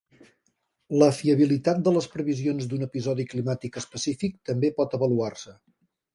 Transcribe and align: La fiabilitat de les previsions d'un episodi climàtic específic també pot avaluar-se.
La 1.03 1.09
fiabilitat 1.17 1.83
de 1.87 1.93
les 1.97 2.07
previsions 2.13 2.71
d'un 2.73 2.87
episodi 2.87 3.27
climàtic 3.35 3.79
específic 3.83 4.35
també 4.53 4.75
pot 4.81 4.99
avaluar-se. 5.01 5.57